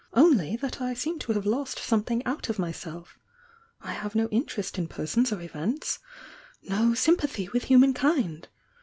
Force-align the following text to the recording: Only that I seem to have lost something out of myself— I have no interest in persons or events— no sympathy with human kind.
Only 0.15 0.55
that 0.55 0.81
I 0.81 0.95
seem 0.95 1.19
to 1.19 1.33
have 1.33 1.45
lost 1.45 1.77
something 1.77 2.25
out 2.25 2.49
of 2.49 2.57
myself— 2.57 3.19
I 3.81 3.91
have 3.91 4.15
no 4.15 4.29
interest 4.29 4.79
in 4.79 4.87
persons 4.87 5.31
or 5.31 5.39
events— 5.41 5.99
no 6.63 6.95
sympathy 6.95 7.49
with 7.49 7.65
human 7.65 7.93
kind. 7.93 8.47